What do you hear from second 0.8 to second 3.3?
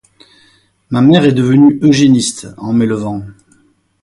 Ma mère est devenue eugéniste en m’élevant.